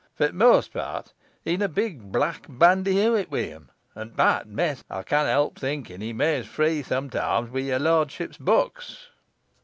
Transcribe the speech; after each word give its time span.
For't 0.15 0.33
most 0.33 0.73
part 0.73 1.13
he'n 1.45 1.61
a 1.61 1.67
big, 1.67 2.11
black 2.11 2.47
bandyhewit 2.47 3.29
wi' 3.29 3.43
him, 3.43 3.69
and, 3.93 4.15
by 4.15 4.41
th' 4.41 4.47
Mess, 4.47 4.83
ey 4.91 5.03
canna 5.03 5.29
help 5.29 5.59
thinkin 5.59 6.01
he 6.01 6.11
meys 6.11 6.47
free 6.47 6.81
sumtoimes 6.81 7.51
wi' 7.51 7.67
yor 7.69 7.77
lortship's 7.77 8.39
bucks." 8.39 9.09